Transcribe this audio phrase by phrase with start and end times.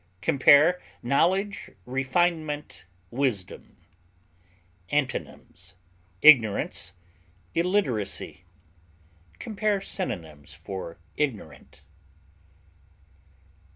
[0.21, 3.77] Compare KNOWLEDGE; REFINEMENT; WISDOM.
[4.89, 5.75] Antonyms:
[6.23, 6.93] ignorance,
[7.53, 8.43] illiteracy.
[9.37, 11.81] Compare synonyms for IGNORANT.